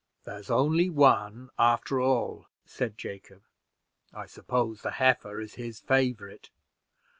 [0.23, 3.43] "There's only one, after all," said Jacob;
[4.11, 6.49] "I suppose the heifer is his favorite.